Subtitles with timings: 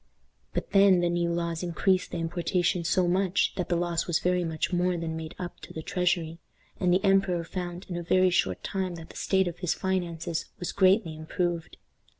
[0.55, 4.43] But then the new laws increased the importations so much, that the loss was very
[4.43, 6.39] much more than made up to the treasury,
[6.79, 10.45] and the emperor found in a very short time that the state of his finances
[10.57, 11.77] was greatly improved.